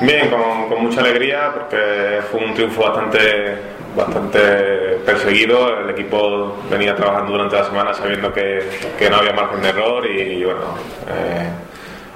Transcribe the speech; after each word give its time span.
Bien, 0.00 0.28
con, 0.28 0.82
mucha 0.82 1.00
alegría 1.00 1.52
porque 1.54 2.20
fue 2.30 2.44
un 2.44 2.52
triunfo 2.52 2.82
bastante, 2.82 3.56
bastante 3.96 4.98
perseguido. 5.06 5.80
El 5.80 5.90
equipo 5.90 6.56
venía 6.70 6.94
trabajando 6.94 7.32
durante 7.32 7.56
la 7.56 7.64
semana 7.64 7.94
sabiendo 7.94 8.32
que, 8.32 8.62
que 8.98 9.08
no 9.08 9.16
había 9.16 9.32
margen 9.32 9.62
de 9.62 9.68
error 9.70 10.06
y, 10.06 10.44
bueno, 10.44 10.60
eh, 11.08 11.48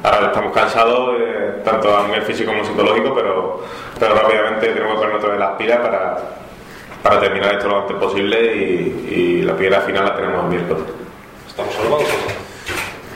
ahora 0.02 0.26
estamos 0.26 0.52
cansados, 0.52 1.16
eh, 1.20 1.52
tanto 1.64 1.96
a 1.96 2.06
nivel 2.06 2.22
físico 2.22 2.50
como 2.52 2.64
psicológico, 2.64 3.14
pero, 3.14 3.64
pero 3.98 4.14
rápidamente 4.14 4.68
tenemos 4.68 4.94
que 4.94 4.98
poner 4.98 5.16
otra 5.16 5.30
vez 5.30 5.38
las 5.38 5.56
pilas 5.56 5.78
para, 5.78 6.18
para 7.02 7.20
terminar 7.20 7.54
esto 7.54 7.68
lo 7.68 7.80
antes 7.80 7.96
posible 7.96 8.56
y, 8.56 9.42
la 9.42 9.56
primera 9.56 9.80
final 9.80 10.04
la 10.04 10.14
tenemos 10.14 10.44
el 10.44 10.50
miércoles. 10.50 10.84
¿Estamos 11.48 11.74
salvados? 11.74 12.04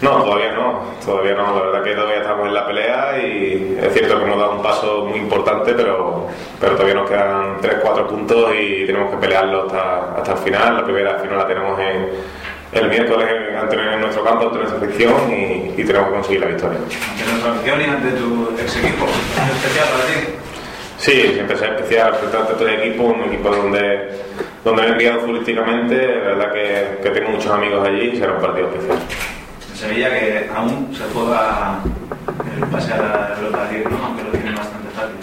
No, 0.04 0.22
todavía 0.22 0.52
no, 0.52 0.82
todavía 1.02 1.32
no, 1.32 1.56
la 1.56 1.64
verdad 1.64 1.82
que 1.82 1.94
todavía 1.94 2.18
estamos 2.18 2.46
en 2.46 2.52
la 2.52 2.66
pelea 2.66 3.18
y 3.24 3.78
es 3.82 3.90
cierto 3.94 4.18
que 4.18 4.24
hemos 4.24 4.38
dado 4.38 4.52
un 4.52 4.62
paso 4.62 5.06
muy 5.06 5.18
importante, 5.18 5.72
pero, 5.72 6.27
pero 6.60 6.72
todavía 6.72 6.94
nos 6.94 7.08
quedan 7.08 7.58
3-4 7.62 8.06
puntos 8.06 8.52
y 8.55 8.84
tenemos 8.84 9.11
que 9.11 9.16
pelearlo 9.16 9.64
hasta, 9.64 10.16
hasta 10.16 10.33
el 10.33 10.38
final. 10.41 10.77
La 10.77 10.84
primera 10.84 11.19
final 11.20 11.38
la 11.38 11.46
tenemos 11.46 11.80
en, 11.80 12.11
el 12.72 12.88
miércoles 12.91 13.28
ante 13.58 13.77
en 13.77 14.00
nuestro 14.02 14.22
campo, 14.24 14.44
ante 14.44 14.58
nuestra 14.58 14.78
afición 14.78 15.33
y, 15.33 15.80
y, 15.80 15.84
tenemos 15.84 16.08
que 16.08 16.14
conseguir 16.14 16.41
la 16.41 16.46
victoria. 16.48 16.78
Ante 16.78 17.30
nuestra 17.30 17.52
afición 17.52 17.80
y 17.80 17.84
ante 17.84 18.11
tu 18.11 18.48
ex 18.61 18.77
equipo, 18.77 19.06
¿es 19.06 19.56
especial 19.56 19.86
para 19.89 20.05
ti? 20.05 20.34
Sí, 20.98 21.33
siempre 21.33 21.56
es 21.56 21.62
especial 21.62 22.14
frente 22.16 22.36
a 22.36 22.46
tu 22.46 22.66
equipo, 22.66 23.05
un 23.05 23.22
equipo 23.24 23.48
donde, 23.48 24.11
donde 24.62 24.83
me 24.83 24.89
he 24.89 24.96
criado 24.96 25.20
futbolísticamente, 25.20 25.96
la 25.96 26.34
verdad 26.34 26.52
que, 26.52 27.02
que 27.02 27.11
tengo 27.11 27.30
muchos 27.30 27.50
amigos 27.50 27.89
allí 27.89 28.11
y 28.12 28.16
será 28.16 28.34
un 28.34 28.42
partido 28.42 28.68
especial. 28.68 28.98
Sevilla 29.75 30.08
que 30.11 30.50
aún 30.55 30.94
se 30.94 31.05
juega 31.12 31.78
el 32.56 32.67
pase 32.69 32.92
a 32.92 32.97
la 32.97 33.36
Europa 33.36 33.67
League, 33.70 33.86
¿no? 33.91 34.06
aunque 34.06 34.22
lo 34.22 34.30
tienen 34.30 34.55
bastante 34.55 34.89
fácil. 34.91 35.17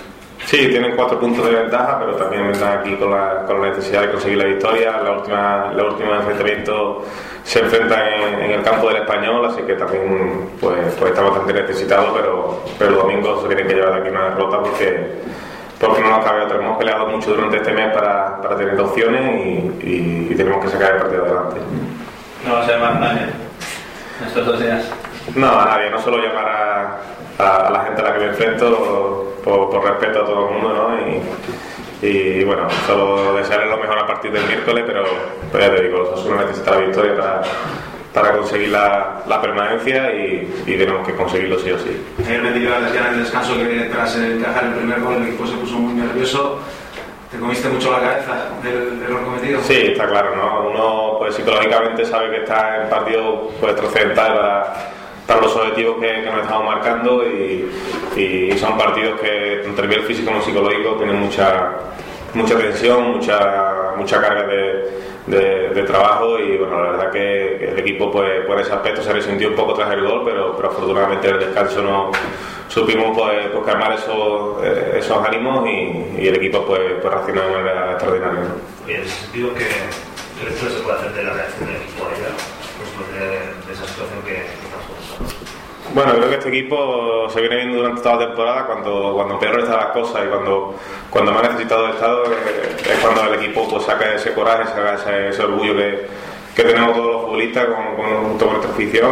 Sí, 0.45 0.67
tienen 0.67 0.95
cuatro 0.97 1.17
puntos 1.19 1.45
de 1.45 1.55
ventaja, 1.55 1.97
pero 1.99 2.15
también 2.17 2.49
están 2.49 2.79
aquí 2.79 2.95
con 2.95 3.11
la, 3.11 3.45
con 3.45 3.61
la 3.61 3.69
necesidad 3.69 4.01
de 4.01 4.11
conseguir 4.11 4.37
la 4.37 4.45
victoria. 4.45 5.01
La 5.01 5.11
última, 5.11 5.71
la 5.73 5.83
última 5.85 6.17
enfrentamiento 6.17 7.05
se 7.43 7.59
enfrentan 7.59 8.01
en, 8.07 8.39
en, 8.41 8.51
el 8.51 8.61
campo 8.61 8.89
del 8.89 8.97
español, 8.97 9.45
así 9.45 9.61
que 9.61 9.75
también 9.75 10.49
pues, 10.59 10.93
pues 10.99 11.11
está 11.11 11.21
bastante 11.21 11.53
necesitado, 11.53 12.13
pero, 12.13 12.63
pero 12.77 12.91
el 12.91 12.97
domingo 12.97 13.41
se 13.41 13.47
tienen 13.47 13.67
que 13.67 13.75
llevar 13.75 13.93
de 13.93 13.99
aquí 14.01 14.09
una 14.09 14.29
derrota 14.29 14.59
porque, 14.59 15.21
porque 15.79 16.01
no 16.01 16.09
nos 16.09 16.25
cabe 16.25 16.43
otra. 16.43 16.57
Hemos 16.57 16.77
peleado 16.77 17.07
mucho 17.07 17.29
durante 17.33 17.57
este 17.57 17.71
mes 17.71 17.93
para, 17.93 18.41
para 18.41 18.57
tener 18.57 18.77
opciones 18.81 19.45
y, 19.45 19.87
y, 19.87 20.27
y 20.31 20.35
tenemos 20.35 20.61
que 20.65 20.71
sacar 20.71 20.95
el 20.95 21.01
partido 21.01 21.23
adelante. 21.23 21.61
No 22.45 22.53
va 22.53 22.61
a 22.61 22.65
ser 22.65 22.79
más 22.79 22.99
nadie 22.99 23.50
estos 24.27 24.45
dos 24.45 24.59
días. 24.59 24.85
No, 25.35 25.59
a 25.59 25.65
nadie, 25.65 25.89
no 25.89 26.01
solo 26.01 26.17
llamar 26.17 26.47
a, 27.37 27.69
la 27.71 27.83
gente 27.85 28.01
a 28.01 28.05
la 28.05 28.13
que 28.13 28.19
me 28.19 28.25
enfrento 28.27 29.33
por, 29.43 29.69
por 29.69 29.83
respeto 29.83 30.21
a 30.21 30.25
todo 30.25 30.47
el 30.47 30.53
mundo, 30.53 30.73
¿no? 30.73 31.07
Y, 31.07 32.07
y, 32.07 32.43
bueno, 32.43 32.67
solo 32.87 33.35
desearles 33.35 33.69
lo 33.69 33.77
mejor 33.77 33.99
a 33.99 34.07
partir 34.07 34.31
del 34.31 34.45
miércoles, 34.45 34.83
pero, 34.87 35.03
pero 35.51 35.63
ya 35.63 35.75
te 35.75 35.83
digo, 35.83 36.01
Osasuna 36.01 36.41
necesita 36.41 36.71
la 36.71 36.77
victoria 36.77 37.15
para, 37.15 37.41
para 38.13 38.37
conseguir 38.37 38.69
la, 38.69 39.23
la 39.27 39.41
permanencia 39.41 40.13
y, 40.15 40.63
y, 40.65 40.77
tenemos 40.77 41.05
que 41.05 41.13
conseguirlo 41.13 41.59
sí 41.59 41.71
o 41.71 41.77
sí. 41.77 42.01
Ayer 42.25 42.41
me 42.41 42.51
decía 42.51 42.77
en 43.07 43.13
el 43.13 43.19
descanso 43.19 43.55
que 43.55 43.89
tras 43.91 44.15
encajar 44.17 44.65
el 44.65 44.73
primer 44.73 44.99
gol 45.01 45.15
el 45.15 45.27
equipo 45.27 45.45
se 45.45 45.55
puso 45.55 45.75
muy 45.75 45.93
nervioso. 45.93 46.59
¿Te 47.31 47.39
comiste 47.39 47.69
mucho 47.69 47.89
la 47.93 48.01
cabeza 48.01 48.49
del 48.61 49.01
error 49.03 49.23
cometido? 49.23 49.61
Sí, 49.61 49.93
está 49.93 50.05
claro, 50.05 50.35
¿no? 50.35 50.69
Uno 50.69 51.15
pues 51.17 51.33
psicológicamente 51.33 52.03
sabe 52.03 52.29
que 52.29 52.37
está 52.43 52.83
en 52.83 52.89
partido 52.89 53.49
pues 53.57 53.73
trascendental 53.73 54.33
para, 54.35 54.73
para 55.25 55.41
los 55.41 55.55
objetivos 55.55 55.95
que, 56.01 56.23
que, 56.23 56.29
nos 56.29 56.41
estamos 56.41 56.65
marcando 56.65 57.23
y, 57.25 57.71
y, 58.17 58.57
son 58.57 58.77
partidos 58.77 59.17
que 59.21 59.61
tanto 59.63 59.81
a 59.81 59.85
nivel 59.85 60.03
físico 60.03 60.29
como 60.29 60.43
psicológico 60.43 60.95
tienen 60.95 61.21
mucha 61.21 61.71
mucha 62.33 62.57
tensión, 62.57 63.13
mucha 63.13 63.93
mucha 63.95 64.19
carga 64.19 64.47
de, 64.47 64.89
de, 65.27 65.83
trabajo 65.83 66.39
y 66.39 66.57
bueno, 66.57 66.81
la 66.81 66.91
verdad 66.91 67.11
que 67.11 67.69
el 67.69 67.79
equipo 67.79 68.11
pues 68.11 68.45
por 68.45 68.59
ese 68.59 68.71
aspecto 68.71 69.01
se 69.01 69.11
resintió 69.11 69.49
un 69.49 69.55
poco 69.55 69.73
tras 69.73 69.91
el 69.93 70.05
gol, 70.05 70.21
pero, 70.23 70.55
pero 70.55 70.69
afortunadamente 70.69 71.27
el 71.29 71.39
descanso 71.39 71.81
no 71.81 72.11
supimos 72.67 73.17
pues, 73.17 73.47
pues 73.51 73.65
calmar 73.65 73.93
esos, 73.93 74.63
eh, 74.63 74.97
esos 74.97 75.27
ánimos 75.27 75.67
y, 75.67 76.27
el 76.27 76.35
equipo 76.35 76.65
pues, 76.65 76.79
pues 77.01 77.13
reaccionó 77.13 77.41
de 77.41 77.51
manera 77.51 77.91
extraordinaria. 77.91 78.39
¿no? 78.41 78.89
Y 78.89 78.93
en 78.95 79.01
ese 79.01 79.15
sentido, 79.21 79.53
¿qué 79.53 79.67
lectura 80.45 80.71
se 80.71 80.79
puede 80.79 80.97
hacer 80.97 81.13
de 81.13 81.23
la 81.23 81.33
reacción 81.33 81.67
del 81.67 81.81
equipo 81.81 82.07
ayer 82.07 82.31
después 82.81 83.07
de, 83.13 83.27
de, 83.67 83.73
esa 83.73 83.85
situación 83.85 84.21
que, 84.23 84.33
que? 84.33 84.70
Bueno, 85.93 86.13
creo 86.13 86.29
que 86.29 86.35
este 86.35 86.49
equipo 86.49 87.27
se 87.29 87.41
viene 87.41 87.57
viendo 87.57 87.77
durante 87.79 88.01
toda 88.01 88.15
la 88.15 88.27
temporada 88.27 88.65
cuando, 88.65 89.13
cuando 89.13 89.37
peor 89.39 89.59
están 89.59 89.75
las 89.75 89.87
cosas 89.87 90.23
y 90.25 90.29
cuando, 90.29 90.75
cuando 91.09 91.33
más 91.33 91.43
necesitado 91.43 91.87
el 91.87 91.91
Estado 91.91 92.23
eh, 92.27 92.75
es 92.93 92.99
cuando 92.99 93.33
el 93.33 93.43
equipo 93.43 93.67
pues, 93.67 93.83
saca 93.83 94.13
ese 94.13 94.33
coraje, 94.33 94.69
saca 94.69 95.27
ese, 95.27 95.43
orgullo 95.43 95.75
que, 95.75 96.07
que, 96.55 96.63
tenemos 96.63 96.95
todos 96.95 97.11
los 97.11 97.21
futbolistas 97.23 97.65
con, 97.65 97.95
con, 97.97 98.23
junto 98.23 98.45
con 98.45 98.53
nuestra 98.55 98.73
afición 98.73 99.11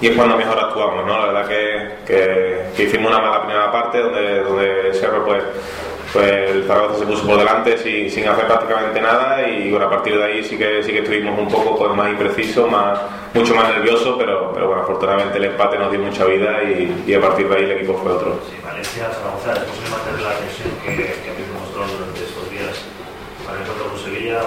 y, 0.00 0.06
es 0.06 0.16
cuando 0.16 0.36
mejor 0.36 0.58
actuamos, 0.58 1.06
¿no? 1.06 1.18
La 1.18 1.26
verdad 1.32 1.48
que, 1.48 1.88
que, 2.06 2.60
que 2.76 2.82
hicimos 2.84 3.10
una 3.10 3.20
mala 3.20 3.42
primera 3.42 3.70
parte 3.70 3.98
donde, 3.98 4.40
donde 4.40 4.94
Cerro 4.94 5.24
pues 5.24 5.42
pues 6.12 6.50
el 6.50 6.64
Zaragoza 6.66 6.98
se 6.98 7.06
puso 7.06 7.26
por 7.26 7.38
delante 7.38 7.78
sin, 7.78 8.10
sin, 8.10 8.28
hacer 8.28 8.46
prácticamente 8.46 9.00
nada 9.00 9.48
y 9.48 9.70
bueno, 9.70 9.86
a 9.86 9.90
partir 9.90 10.16
de 10.16 10.24
ahí 10.24 10.44
sí 10.44 10.58
que, 10.58 10.82
sí 10.82 10.92
que 10.92 10.98
estuvimos 10.98 11.38
un 11.38 11.48
poco 11.48 11.78
pues, 11.78 11.90
más 11.94 12.10
imprecisos, 12.10 12.70
más, 12.70 13.00
mucho 13.32 13.54
más 13.54 13.68
nerviosos, 13.68 14.16
pero, 14.18 14.52
pero 14.52 14.66
bueno, 14.66 14.82
afortunadamente 14.82 15.38
el 15.38 15.44
empate 15.44 15.78
nos 15.78 15.90
dio 15.90 16.00
mucha 16.00 16.26
vida 16.26 16.62
y, 16.64 17.04
y, 17.06 17.14
a 17.14 17.20
partir 17.20 17.48
de 17.48 17.56
ahí 17.56 17.64
el 17.64 17.72
equipo 17.72 17.94
fue 17.94 18.12
otro. 18.12 18.40
Sí, 18.50 18.56
Valencia, 18.62 19.08
Zaragoza, 19.10 19.52
¿es 19.54 19.70
posible 19.70 19.90
mantener 19.90 20.20
la 20.20 20.38
tensión 20.38 20.68
que, 20.84 20.96
que 20.96 21.30
habéis 21.30 21.46
demostrado 21.48 21.92
durante 21.98 22.24
estos 22.24 22.50
días 22.50 22.84
para 23.46 23.56
el 23.56 23.62
encuentro 23.62 23.88
con 23.88 23.98
Sevilla? 23.98 24.40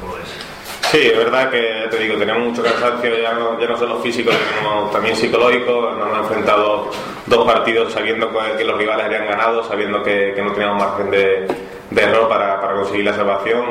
¿Cómo 0.00 0.12
lo 0.12 0.18
ves? 0.18 0.28
Sí, 0.90 1.06
es 1.06 1.16
verdad 1.16 1.50
que 1.50 1.86
te 1.88 1.98
digo, 1.98 2.18
tenemos 2.18 2.48
mucho 2.48 2.62
cansancio, 2.64 3.16
ya 3.16 3.32
no, 3.32 3.58
ya 3.60 3.68
no 3.68 3.78
solo 3.78 4.00
físico, 4.00 4.30
tenemos 4.30 4.90
también 4.90 5.16
psicológico, 5.16 5.92
nos 5.96 6.08
hemos 6.08 6.18
enfrentado 6.18 6.90
dos 7.26 7.46
partidos 7.46 7.92
sabiendo 7.92 8.30
que 8.56 8.64
los 8.64 8.78
rivales 8.78 9.06
habían 9.06 9.26
ganado, 9.26 9.64
sabiendo 9.64 10.02
que, 10.02 10.34
no 10.42 10.52
teníamos 10.52 10.78
margen 10.78 11.10
de, 11.10 11.46
error 11.96 12.28
para, 12.28 12.60
para, 12.60 12.74
conseguir 12.74 13.04
la 13.04 13.14
salvación 13.14 13.64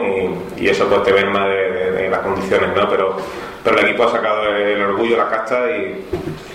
y, 0.57 0.67
eso 0.67 0.87
pues 0.87 1.03
te 1.03 1.13
merma 1.13 1.47
de, 1.47 1.91
de, 1.91 2.09
las 2.09 2.19
condiciones, 2.19 2.75
¿no? 2.75 2.87
Pero, 2.89 3.17
pero 3.69 3.81
el 3.81 3.87
equipo 3.87 4.03
ha 4.05 4.11
sacado 4.11 4.43
el 4.47 4.81
orgullo, 4.81 5.15
la 5.17 5.29
casta 5.29 5.69
y, 5.69 6.03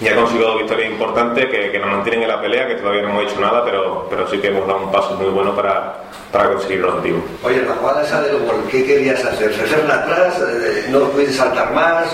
y 0.01 0.09
ha 0.09 0.17
conseguido 0.17 0.59
victorias 0.59 0.91
importantes 0.91 1.47
que, 1.47 1.71
que, 1.71 1.79
nos 1.79 1.89
mantienen 1.89 2.23
en 2.23 2.29
la 2.29 2.41
pelea, 2.41 2.67
que 2.67 2.75
todavía 2.75 3.03
no 3.03 3.11
hemos 3.11 3.31
hecho 3.31 3.41
nada, 3.41 3.65
pero, 3.65 4.07
pero 4.11 4.27
sí 4.27 4.39
que 4.39 4.49
hemos 4.49 4.67
dado 4.67 4.81
un 4.81 4.91
paso 4.91 5.15
muy 5.15 5.29
bueno 5.29 5.55
para, 5.55 5.95
para 6.33 6.51
conseguir 6.51 6.79
el 6.79 6.87
objetivo. 6.87 7.23
Oye, 7.45 7.63
la 7.63 7.75
jugada 7.75 8.03
esa 8.03 8.21
del 8.23 8.39
gol, 8.39 8.65
¿qué 8.69 8.85
querías 8.85 9.25
hacer? 9.25 9.51
¿Hacerla 9.51 9.95
atrás? 9.95 10.43
¿No 10.91 11.01
puedes 11.11 11.37
saltar 11.37 11.73
más? 11.73 12.13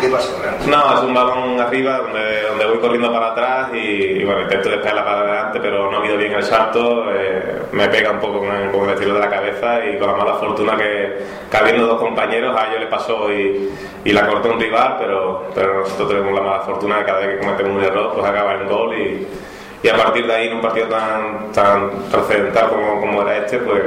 ¿Qué 0.00 0.08
pasó? 0.08 0.36
No, 0.66 0.98
es 0.98 1.00
un 1.02 1.14
balón 1.14 1.58
arriba 1.58 1.98
donde, 1.98 2.42
donde 2.42 2.66
voy 2.66 2.78
corriendo 2.78 3.10
para 3.10 3.32
atrás 3.32 3.70
y, 3.72 3.78
y 3.78 4.24
bueno, 4.24 4.42
intento 4.42 4.68
despejarla 4.68 5.04
para 5.04 5.20
adelante, 5.20 5.60
pero 5.62 5.90
no 5.90 6.00
mido 6.00 6.18
bien 6.18 6.34
el 6.34 6.42
salto, 6.42 7.10
eh, 7.14 7.62
me 7.72 7.88
pega 7.88 8.10
un 8.10 8.20
poco 8.20 8.40
con 8.40 8.54
el, 8.54 8.70
con 8.70 8.90
el 8.90 8.98
tiro 8.98 9.14
de 9.14 9.20
la 9.20 9.30
cabeza 9.30 9.84
y 9.86 9.98
con 9.98 10.08
la 10.08 10.16
mala 10.16 10.34
fortuna 10.34 10.76
que, 10.76 11.24
que 11.50 11.56
habiendo 11.56 11.86
dos 11.86 12.00
compañeros, 12.00 12.54
a 12.54 12.68
ellos 12.68 12.80
le 12.80 12.86
pasó 12.86 13.32
y, 13.32 13.70
y 14.04 14.12
la 14.12 14.26
cortó 14.34 14.52
un 14.52 14.60
rival, 14.60 14.96
pero, 14.98 15.44
pero 15.54 15.80
nosotros 15.80 16.08
tenemos 16.08 16.32
la 16.34 16.40
mala 16.40 16.60
fortuna 16.60 16.98
que 16.98 17.04
cada 17.04 17.18
vez 17.20 17.28
que 17.38 17.46
cometemos 17.46 17.76
un 17.76 17.84
error, 17.84 18.12
pues 18.14 18.26
acaba 18.26 18.54
en 18.54 18.68
gol 18.68 18.98
y 18.98 19.26
y 19.84 19.88
a 19.90 19.96
partir 19.96 20.26
de 20.26 20.34
ahí 20.34 20.48
en 20.48 20.54
un 20.54 20.62
partido 20.62 20.86
tan, 20.86 21.52
tan 21.52 22.08
trascendental 22.10 22.70
como, 22.70 23.00
como 23.00 23.20
era 23.20 23.36
este 23.36 23.58
pues 23.58 23.82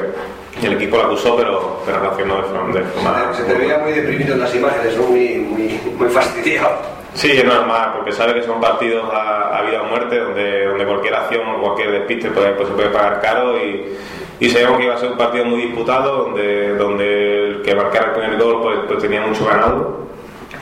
el 0.61 0.73
equipo 0.73 0.97
lo 0.97 1.05
acusó 1.05 1.35
pero, 1.35 1.81
pero 1.83 1.99
reaccionó 1.99 2.37
de 2.37 2.43
forma, 2.43 2.73
de 2.73 2.83
forma 2.83 3.33
se, 3.33 3.41
te, 3.41 3.49
se 3.49 3.53
te 3.53 3.59
veía 3.59 3.79
muy 3.79 3.93
deprimido 3.93 4.35
en 4.35 4.39
las 4.41 4.53
imágenes 4.53 4.95
¿no? 4.95 5.03
muy, 5.07 5.39
muy, 5.39 5.81
muy 5.97 6.09
fastidiado. 6.09 6.97
Sí, 7.15 7.31
es 7.31 7.43
normal, 7.43 7.93
porque 7.95 8.11
sabe 8.11 8.35
que 8.35 8.43
son 8.43 8.61
partidos 8.61 9.11
a, 9.11 9.57
a, 9.57 9.63
vida 9.63 9.81
o 9.81 9.85
muerte, 9.85 10.19
donde, 10.19 10.65
donde 10.67 10.85
cualquier 10.85 11.15
acción 11.15 11.41
o 11.47 11.61
cualquier 11.61 11.91
despiste 11.91 12.29
pues, 12.29 12.47
pues 12.55 12.67
se 12.67 12.75
puede 12.75 12.89
pagar 12.89 13.19
caro 13.19 13.57
y, 13.57 13.97
y 14.39 14.49
sabíamos 14.51 14.77
que 14.77 14.83
iba 14.85 14.93
a 14.93 14.97
ser 14.99 15.11
un 15.11 15.17
partido 15.17 15.45
muy 15.45 15.61
disputado, 15.63 16.25
donde, 16.25 16.75
donde 16.75 17.47
el 17.47 17.61
que 17.63 17.73
marcara 17.73 18.07
el 18.07 18.11
primer 18.11 18.37
gol 18.37 18.61
pues, 18.61 18.79
pues 18.87 18.99
tenía 18.99 19.21
mucho 19.21 19.45
ganado 19.47 20.05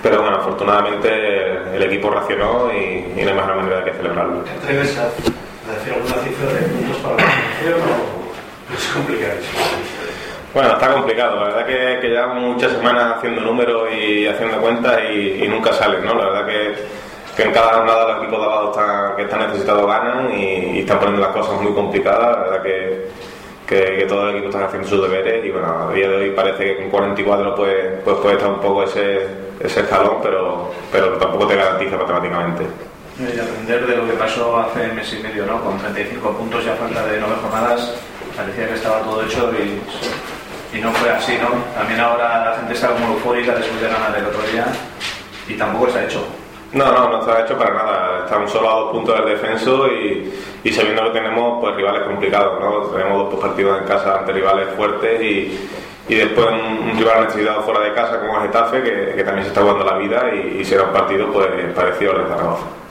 pero 0.05 0.21
bueno, 0.21 0.37
afortunadamente 0.37 1.75
el 1.75 1.81
equipo 1.81 2.11
reaccionó 2.11 2.71
y, 2.71 3.19
y 3.19 3.23
no 3.23 3.29
hay 3.29 3.33
mejor 3.33 3.55
manera 3.55 3.77
de 3.79 3.85
que 3.85 3.97
celebrarlo. 3.97 4.41
¿Te 4.41 4.51
atreves 4.51 4.97
a 4.99 5.05
decir 5.73 5.93
alguna 5.93 6.13
cifra 6.21 6.53
de 6.53 6.61
puntos 6.61 6.97
para 6.97 7.15
la 7.15 7.23
formación 7.23 7.73
o 8.69 8.73
es 8.75 8.85
complicadísimo? 8.93 9.61
Bueno, 10.53 10.73
está 10.73 10.93
complicado. 10.93 11.37
La 11.37 11.43
verdad 11.45 11.65
que, 11.65 11.99
que 12.01 12.07
llevamos 12.09 12.53
muchas 12.53 12.73
semanas 12.73 13.15
haciendo 13.17 13.41
números 13.41 13.89
y 13.99 14.27
haciendo 14.27 14.61
cuentas 14.61 14.95
y, 15.09 15.43
y 15.43 15.47
nunca 15.47 15.73
salen, 15.73 16.05
¿no? 16.05 16.13
La 16.13 16.25
verdad 16.25 16.45
que, 16.45 16.75
que 17.35 17.41
en 17.41 17.51
cada 17.51 17.73
jornada 17.73 18.07
los 18.09 18.17
equipos 18.21 18.39
de 18.41 18.45
abajo 18.45 18.71
están, 18.71 19.15
que 19.15 19.21
están 19.23 19.39
necesitados 19.39 19.87
ganan 19.87 20.31
y, 20.39 20.43
y 20.43 20.79
están 20.81 20.99
poniendo 20.99 21.23
las 21.23 21.35
cosas 21.35 21.59
muy 21.59 21.73
complicadas. 21.73 22.37
La 22.37 22.43
verdad 22.43 22.61
que, 22.61 23.07
que, 23.65 23.97
que 23.97 24.05
todos 24.05 24.25
los 24.25 24.33
equipos 24.35 24.49
están 24.53 24.67
haciendo 24.67 24.87
sus 24.87 25.01
deberes 25.01 25.43
y 25.43 25.49
bueno, 25.49 25.89
a 25.89 25.91
día 25.91 26.07
de 26.09 26.15
hoy 26.15 26.29
parece 26.29 26.63
que 26.63 26.77
con 26.77 26.91
44 26.91 27.55
pues, 27.55 27.75
pues 28.03 28.17
puede 28.17 28.35
estar 28.35 28.51
un 28.51 28.59
poco 28.59 28.83
ese, 28.83 29.44
ese 29.59 29.81
escalón, 29.81 30.17
pero, 30.21 30.71
pero 30.91 31.17
tampoco 31.17 31.47
te 31.47 31.55
garantiza 31.55 31.97
matemáticamente. 31.97 32.65
Y 33.17 33.39
aprender 33.39 33.87
de 33.87 33.95
lo 33.95 34.05
que 34.05 34.13
pasó 34.13 34.57
hace 34.59 34.87
mes 34.89 35.13
y 35.13 35.23
medio, 35.23 35.45
¿no? 35.45 35.61
Con 35.63 35.77
35 35.77 36.31
puntos 36.31 36.65
y 36.65 36.69
a 36.69 36.75
falta 36.75 37.05
de 37.05 37.19
9 37.19 37.35
jornadas, 37.41 37.95
parecía 38.35 38.67
que 38.67 38.73
estaba 38.73 38.99
todo 38.99 39.23
hecho 39.23 39.51
y, 39.53 40.77
y 40.77 40.81
no 40.81 40.91
fue 40.91 41.09
así, 41.09 41.37
¿no? 41.41 41.49
También 41.77 42.01
ahora 42.01 42.45
la 42.45 42.55
gente 42.57 42.73
está 42.73 42.89
como 42.89 43.13
eufórica 43.13 43.55
después 43.55 43.79
de 43.79 43.87
ganar 43.87 44.17
el 44.17 44.25
otro 44.25 44.41
día 44.51 44.65
y 45.47 45.53
tampoco 45.53 45.87
está 45.87 46.03
hecho. 46.03 46.25
No, 46.73 46.91
no, 46.91 47.09
no 47.09 47.19
está 47.21 47.45
hecho 47.45 47.57
para 47.57 47.73
nada. 47.73 48.25
Estamos 48.25 48.51
solo 48.51 48.69
a 48.69 48.79
dos 48.81 48.91
puntos 48.91 49.15
del 49.15 49.39
descenso 49.39 49.87
y, 49.87 50.33
y 50.65 50.73
sabiendo 50.73 51.05
que 51.05 51.19
tenemos 51.19 51.61
pues 51.61 51.73
rivales 51.77 52.03
complicados, 52.03 52.59
¿no? 52.59 52.87
Tenemos 52.89 53.31
dos 53.31 53.39
partidos 53.39 53.79
en 53.79 53.87
casa 53.87 54.19
ante 54.19 54.33
rivales 54.33 54.67
fuertes 54.75 55.21
y, 55.21 55.69
y 56.07 56.15
después 56.15 56.47
un, 56.47 56.89
un 56.89 56.97
rival 56.97 57.25
necesitado 57.25 57.63
fuera 57.63 57.79
de 57.79 57.93
casa 57.93 58.19
como 58.19 58.37
el 58.37 58.43
Getafe 58.43 58.83
que, 58.83 59.23
también 59.23 59.43
se 59.43 59.49
está 59.49 59.61
jugando 59.61 59.83
la 59.83 59.97
vida 59.97 60.31
y, 60.33 60.59
y 60.59 60.65
será 60.65 60.83
un 60.83 60.93
partido 60.93 61.31
pues 61.31 61.47
parecido 61.73 62.11
al 62.11 62.23
de 62.23 62.29
Zaragoza. 62.29 62.84